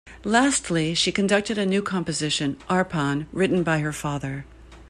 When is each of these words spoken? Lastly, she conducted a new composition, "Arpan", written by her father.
Lastly, 0.23 0.95
she 0.95 1.11
conducted 1.11 1.59
a 1.59 1.65
new 1.67 1.83
composition, 1.83 2.57
"Arpan", 2.67 3.27
written 3.31 3.61
by 3.61 3.81
her 3.81 3.93
father. 3.93 4.45